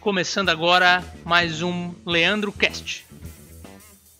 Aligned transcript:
Começando 0.00 0.48
agora 0.48 1.04
mais 1.24 1.60
um 1.62 1.92
Leandro 2.06 2.50
Cast. 2.50 3.04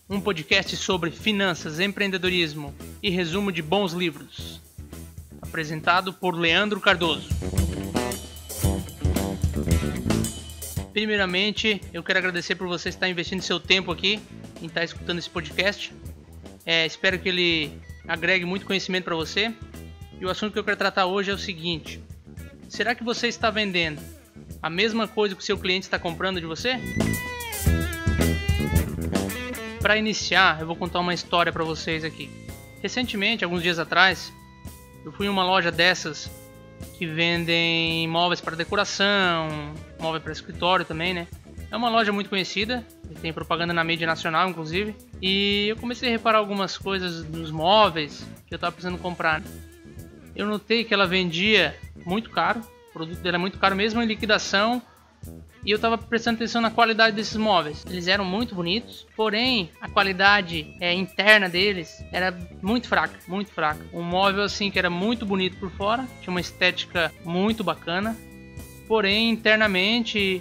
Um 0.09 0.21
podcast 0.21 0.77
sobre 0.77 1.11
finanças, 1.11 1.81
empreendedorismo 1.81 2.75
e 3.03 3.11
resumo 3.11 3.51
de 3.51 3.63
bons 3.63 3.93
livros. 3.93 4.61
Apresentado 5.41 6.13
por 6.13 6.35
Leandro 6.35 6.81
Cardoso. 6.81 7.29
Primeiramente, 10.93 11.81
eu 11.93 12.03
quero 12.03 12.19
agradecer 12.19 12.55
por 12.55 12.67
você 12.67 12.89
estar 12.89 13.09
investindo 13.09 13.41
seu 13.41 13.61
tempo 13.61 13.93
aqui 13.93 14.21
em 14.61 14.67
estar 14.67 14.85
escutando 14.85 15.19
esse 15.19 15.31
podcast. 15.31 15.93
É, 16.67 16.85
espero 16.85 17.19
que 17.19 17.29
ele 17.29 17.73
agregue 18.07 18.45
muito 18.45 18.67
conhecimento 18.67 19.05
para 19.05 19.15
você. 19.15 19.55
E 20.21 20.25
o 20.25 20.31
assunto 20.31 20.53
que 20.53 20.59
eu 20.59 20.65
quero 20.65 20.77
tratar 20.77 21.07
hoje 21.07 21.31
é 21.31 21.35
o 21.35 21.39
seguinte: 21.39 22.03
será 22.69 22.95
que 22.95 23.05
você 23.05 23.29
está 23.29 23.51
vendendo 23.51 24.01
a 24.61 24.69
mesma 24.69 25.07
coisa 25.07 25.35
que 25.35 25.43
o 25.43 25.45
seu 25.45 25.57
cliente 25.57 25.87
está 25.87 25.99
comprando 25.99 26.41
de 26.41 26.47
você? 26.47 26.75
Para 29.81 29.97
iniciar, 29.97 30.61
eu 30.61 30.67
vou 30.67 30.75
contar 30.75 30.99
uma 30.99 31.15
história 31.15 31.53
para 31.53 31.63
vocês 31.65 32.05
aqui. 32.05 32.29
Recentemente, 32.83 33.45
alguns 33.45 33.63
dias 33.63 33.79
atrás, 33.79 34.33
eu 35.05 35.13
fui 35.13 35.27
em 35.27 35.29
uma 35.29 35.45
loja 35.45 35.71
dessas 35.71 36.31
que 36.97 37.07
vendem 37.07 38.07
móveis 38.09 38.41
para 38.41 38.57
decoração, 38.57 39.49
móvel 40.01 40.21
para 40.21 40.33
escritório 40.33 40.85
também, 40.85 41.15
né? 41.15 41.29
É 41.71 41.77
uma 41.77 41.89
loja 41.89 42.13
muito 42.13 42.31
conhecida, 42.31 42.85
tem 43.21 43.33
propaganda 43.33 43.73
na 43.73 43.85
mídia 43.85 44.07
nacional, 44.07 44.49
inclusive. 44.49 44.97
E 45.21 45.69
eu 45.69 45.77
comecei 45.77 46.09
a 46.09 46.13
reparar 46.13 46.39
algumas 46.39 46.77
coisas 46.79 47.23
dos 47.25 47.51
móveis 47.51 48.27
que 48.47 48.55
eu 48.55 48.57
estava 48.57 48.73
precisando 48.73 48.99
comprar. 48.99 49.43
Eu 50.39 50.47
notei 50.47 50.85
que 50.85 50.95
ela 50.95 51.05
vendia 51.05 51.77
muito 52.07 52.31
caro, 52.31 52.61
o 52.91 52.93
produto 52.93 53.19
dela 53.19 53.37
é 53.37 53.39
muito 53.39 53.59
caro 53.59 53.75
mesmo 53.75 54.01
em 54.01 54.07
liquidação. 54.07 54.81
E 55.65 55.73
eu 55.73 55.77
estava 55.77 55.99
prestando 55.99 56.37
atenção 56.37 56.63
na 56.63 56.71
qualidade 56.71 57.17
desses 57.17 57.37
móveis. 57.37 57.85
Eles 57.91 58.07
eram 58.07 58.25
muito 58.25 58.55
bonitos, 58.55 59.05
porém 59.17 59.69
a 59.81 59.89
qualidade 59.89 60.77
é, 60.81 60.95
interna 60.95 61.49
deles 61.49 62.03
era 62.13 62.33
muito 62.63 62.87
fraca, 62.87 63.19
muito 63.27 63.51
fraca. 63.51 63.85
Um 63.93 64.01
móvel 64.01 64.45
assim 64.45 64.71
que 64.71 64.79
era 64.79 64.89
muito 64.89 65.27
bonito 65.27 65.57
por 65.57 65.73
fora, 65.73 66.07
tinha 66.21 66.31
uma 66.31 66.41
estética 66.41 67.13
muito 67.25 67.65
bacana, 67.65 68.17
porém 68.87 69.31
internamente 69.31 70.41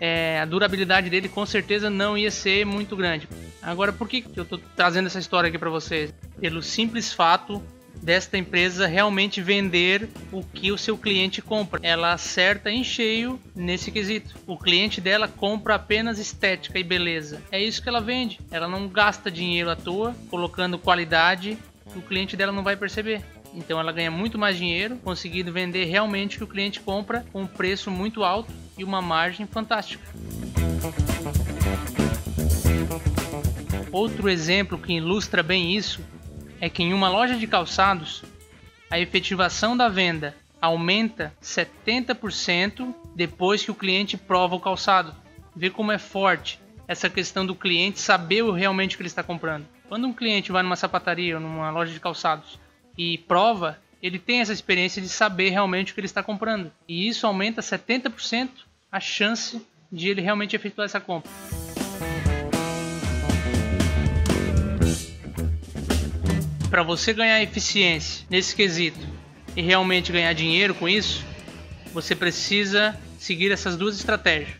é, 0.00 0.40
a 0.40 0.44
durabilidade 0.44 1.08
dele 1.08 1.28
com 1.28 1.46
certeza 1.46 1.88
não 1.88 2.18
ia 2.18 2.32
ser 2.32 2.66
muito 2.66 2.96
grande. 2.96 3.28
Agora, 3.62 3.92
por 3.92 4.08
que 4.08 4.24
eu 4.34 4.42
estou 4.42 4.58
trazendo 4.74 5.06
essa 5.06 5.20
história 5.20 5.48
aqui 5.48 5.58
para 5.58 5.70
vocês? 5.70 6.12
Pelo 6.40 6.60
simples 6.60 7.12
fato 7.12 7.62
desta 8.02 8.38
empresa 8.38 8.86
realmente 8.86 9.40
vender 9.40 10.08
o 10.32 10.42
que 10.42 10.72
o 10.72 10.78
seu 10.78 10.96
cliente 10.96 11.42
compra. 11.42 11.80
Ela 11.82 12.12
acerta 12.12 12.70
em 12.70 12.82
cheio 12.82 13.40
nesse 13.54 13.90
quesito. 13.90 14.36
O 14.46 14.56
cliente 14.56 15.00
dela 15.00 15.28
compra 15.28 15.74
apenas 15.74 16.18
estética 16.18 16.78
e 16.78 16.84
beleza. 16.84 17.42
É 17.52 17.62
isso 17.62 17.82
que 17.82 17.88
ela 17.88 18.00
vende. 18.00 18.40
Ela 18.50 18.68
não 18.68 18.88
gasta 18.88 19.30
dinheiro 19.30 19.70
à 19.70 19.76
toa 19.76 20.14
colocando 20.28 20.78
qualidade 20.78 21.58
que 21.92 21.98
o 21.98 22.02
cliente 22.02 22.36
dela 22.36 22.52
não 22.52 22.62
vai 22.62 22.76
perceber. 22.76 23.22
Então 23.52 23.80
ela 23.80 23.92
ganha 23.92 24.10
muito 24.10 24.38
mais 24.38 24.56
dinheiro 24.56 24.96
conseguindo 25.02 25.52
vender 25.52 25.84
realmente 25.84 26.36
o 26.36 26.38
que 26.38 26.44
o 26.44 26.48
cliente 26.48 26.80
compra 26.80 27.24
com 27.32 27.42
um 27.42 27.46
preço 27.46 27.90
muito 27.90 28.22
alto 28.22 28.52
e 28.78 28.84
uma 28.84 29.02
margem 29.02 29.46
fantástica. 29.46 30.04
Outro 33.92 34.28
exemplo 34.28 34.78
que 34.78 34.92
ilustra 34.92 35.42
bem 35.42 35.76
isso 35.76 36.00
é 36.60 36.68
que 36.68 36.82
em 36.82 36.92
uma 36.92 37.08
loja 37.08 37.36
de 37.36 37.46
calçados 37.46 38.22
a 38.90 38.98
efetivação 38.98 39.76
da 39.76 39.88
venda 39.88 40.36
aumenta 40.60 41.32
70% 41.42 42.94
depois 43.14 43.64
que 43.64 43.70
o 43.70 43.74
cliente 43.74 44.16
prova 44.16 44.54
o 44.54 44.60
calçado. 44.60 45.14
Vê 45.56 45.70
como 45.70 45.90
é 45.90 45.98
forte 45.98 46.60
essa 46.86 47.08
questão 47.08 47.46
do 47.46 47.54
cliente 47.54 48.00
saber 48.00 48.44
realmente 48.52 48.94
o 48.94 48.98
que 48.98 49.02
ele 49.02 49.08
está 49.08 49.22
comprando. 49.22 49.66
Quando 49.88 50.06
um 50.06 50.12
cliente 50.12 50.52
vai 50.52 50.62
numa 50.62 50.76
sapataria 50.76 51.36
ou 51.36 51.40
numa 51.40 51.70
loja 51.70 51.92
de 51.92 52.00
calçados 52.00 52.58
e 52.96 53.18
prova, 53.18 53.78
ele 54.02 54.18
tem 54.18 54.40
essa 54.40 54.52
experiência 54.52 55.00
de 55.00 55.08
saber 55.08 55.50
realmente 55.50 55.92
o 55.92 55.94
que 55.94 56.00
ele 56.00 56.06
está 56.06 56.22
comprando. 56.22 56.70
E 56.88 57.08
isso 57.08 57.26
aumenta 57.26 57.62
70% 57.62 58.48
a 58.90 59.00
chance 59.00 59.64
de 59.90 60.08
ele 60.08 60.20
realmente 60.20 60.54
efetuar 60.54 60.84
essa 60.84 61.00
compra. 61.00 61.30
Para 66.70 66.84
você 66.84 67.12
ganhar 67.12 67.42
eficiência 67.42 68.24
nesse 68.30 68.54
quesito 68.54 69.00
e 69.56 69.60
realmente 69.60 70.12
ganhar 70.12 70.32
dinheiro 70.32 70.72
com 70.72 70.88
isso, 70.88 71.24
você 71.92 72.14
precisa 72.14 72.96
seguir 73.18 73.50
essas 73.50 73.76
duas 73.76 73.96
estratégias. 73.96 74.56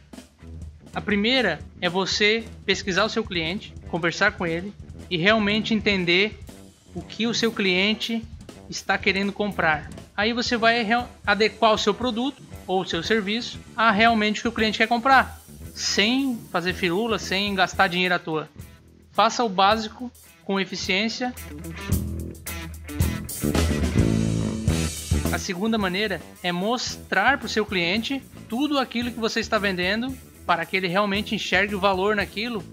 A 0.93 1.00
primeira 1.00 1.60
é 1.81 1.88
você 1.88 2.44
pesquisar 2.66 3.04
o 3.04 3.09
seu 3.09 3.22
cliente, 3.22 3.72
conversar 3.88 4.32
com 4.32 4.44
ele 4.44 4.75
e 5.09 5.16
realmente 5.16 5.72
entender 5.72 6.37
o 6.97 7.00
que 7.00 7.28
o 7.28 7.34
seu 7.34 7.53
cliente 7.53 8.25
está 8.69 8.98
querendo 8.98 9.32
comprar. 9.32 9.88
Aí 10.16 10.32
você 10.32 10.56
vai 10.56 10.84
adequar 11.25 11.72
o 11.72 11.78
seu 11.78 11.94
produto 11.94 12.42
ou 12.66 12.81
o 12.81 12.87
seu 12.87 13.04
serviço 13.04 13.60
a 13.77 13.92
realmente 13.92 14.41
o 14.41 14.42
que 14.42 14.48
o 14.48 14.53
cliente 14.53 14.78
quer 14.78 14.88
comprar, 14.88 15.41
sem 15.77 16.37
fazer 16.50 16.72
firula, 16.72 17.21
sem 17.21 17.54
gastar 17.54 17.87
dinheiro 17.87 18.16
à 18.16 18.19
toa. 18.19 18.48
Faça 19.12 19.44
o 19.44 19.48
básico 19.48 20.10
com 20.50 20.59
eficiência. 20.59 21.33
A 25.33 25.38
segunda 25.38 25.78
maneira 25.78 26.21
é 26.43 26.50
mostrar 26.50 27.38
para 27.38 27.47
o 27.47 27.49
seu 27.49 27.65
cliente 27.65 28.21
tudo 28.49 28.77
aquilo 28.77 29.12
que 29.12 29.21
você 29.21 29.39
está 29.39 29.59
vendendo 29.59 30.12
para 30.44 30.66
que 30.66 30.77
ele 30.77 30.89
realmente 30.89 31.37
enxergue 31.37 31.77
o 31.77 31.78
valor 31.78 32.16
naquilo 32.16 32.65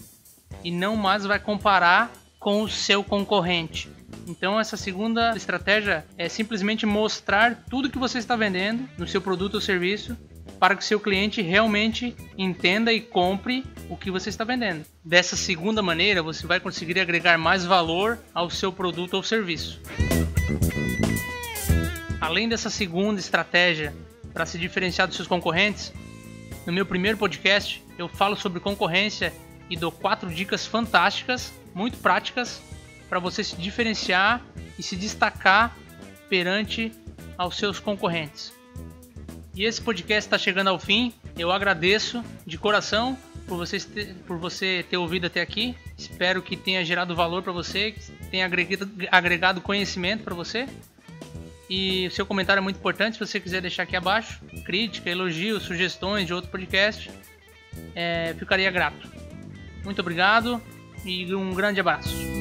e 0.64 0.72
não 0.72 0.96
mais 0.96 1.24
vai 1.24 1.38
comparar 1.38 2.12
com 2.40 2.64
o 2.64 2.68
seu 2.68 3.04
concorrente. 3.04 3.92
Então 4.28 4.60
essa 4.60 4.76
segunda 4.76 5.38
estratégia 5.38 6.04
é 6.18 6.28
simplesmente 6.28 6.84
mostrar 6.84 7.64
tudo 7.70 7.92
que 7.92 8.00
você 8.00 8.18
está 8.18 8.36
vendendo 8.36 8.90
no 8.98 9.08
seu 9.08 9.22
produto 9.22 9.54
ou 9.54 9.62
serviço 9.62 10.18
para 10.60 10.76
que 10.76 10.84
seu 10.84 11.00
cliente 11.00 11.42
realmente 11.42 12.16
entenda 12.38 12.92
e 12.92 13.00
compre 13.00 13.64
o 13.90 13.96
que 13.96 14.12
você 14.12 14.30
está 14.30 14.44
vendendo. 14.44 14.86
Dessa 15.04 15.36
segunda 15.36 15.82
maneira, 15.82 16.24
você 16.24 16.46
vai 16.48 16.60
conseguir 16.60 17.00
agregar 17.00 17.38
mais 17.38 17.66
valor 17.66 18.20
ao 18.34 18.50
seu 18.50 18.72
produto 18.72 19.14
ou 19.14 19.24
serviço. 19.24 19.80
Além 22.20 22.50
dessa 22.50 22.70
segunda 22.70 23.20
estratégia 23.20 23.94
para 24.34 24.46
se 24.46 24.58
diferenciar 24.58 25.08
dos 25.08 25.16
seus 25.16 25.28
concorrentes, 25.28 25.94
no 26.66 26.74
meu 26.74 26.86
primeiro 26.86 27.18
podcast 27.18 27.84
eu 27.98 28.08
falo 28.08 28.36
sobre 28.36 28.60
concorrência 28.60 29.34
e 29.70 29.76
dou 29.76 29.92
quatro 29.92 30.30
dicas 30.30 30.66
fantásticas, 30.66 31.54
muito 31.74 31.98
práticas 31.98 32.62
para 33.08 33.20
você 33.20 33.44
se 33.44 33.56
diferenciar 33.56 34.44
e 34.78 34.84
se 34.84 34.96
destacar 34.96 35.78
perante 36.30 36.92
aos 37.38 37.58
seus 37.58 37.80
concorrentes. 37.80 38.57
E 39.58 39.66
esse 39.66 39.82
podcast 39.82 40.28
está 40.28 40.38
chegando 40.38 40.68
ao 40.68 40.78
fim. 40.78 41.12
Eu 41.36 41.52
agradeço 41.52 42.24
de 42.46 42.60
coração 42.60 43.18
por, 43.48 43.58
você 43.58 43.80
ter, 43.80 44.14
por 44.28 44.38
você 44.38 44.86
ter 44.88 44.98
ouvido 44.98 45.26
até 45.26 45.42
aqui. 45.42 45.76
Espero 45.98 46.44
que 46.44 46.56
tenha 46.56 46.86
gerado 46.86 47.16
valor 47.16 47.42
para 47.42 47.52
você, 47.52 47.94
que 47.94 48.00
tenha 48.30 48.46
agregado, 48.46 48.88
agregado 49.12 49.60
conhecimento 49.60 50.24
para 50.24 50.36
você. 50.36 50.68
E 51.68 52.06
o 52.06 52.12
seu 52.12 52.24
comentário 52.24 52.60
é 52.60 52.62
muito 52.62 52.78
importante 52.78 53.14
se 53.14 53.20
você 53.20 53.40
quiser 53.40 53.60
deixar 53.60 53.82
aqui 53.82 53.96
abaixo. 53.96 54.40
Crítica, 54.64 55.10
elogios, 55.10 55.64
sugestões 55.64 56.28
de 56.28 56.36
outro 56.36 56.52
podcast. 56.52 57.10
É, 57.96 58.36
ficaria 58.38 58.70
grato. 58.70 59.10
Muito 59.84 60.00
obrigado 60.02 60.62
e 61.04 61.34
um 61.34 61.52
grande 61.56 61.80
abraço. 61.80 62.37